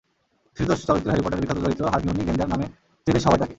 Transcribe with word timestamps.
শিশুতোষ 0.57 0.79
চলচ্চিত্র 0.79 1.09
হ্যারি 1.09 1.23
পটারের 1.23 1.41
বিখ্যাত 1.41 1.59
চরিত্র 1.65 1.83
হারমিওনি 1.93 2.23
গ্রেঞ্জার 2.23 2.51
নামে 2.53 2.65
চেনে 3.07 3.19
সবাই 3.19 3.37
তাঁকে। 3.37 3.49